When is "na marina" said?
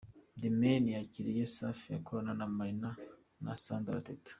2.39-2.89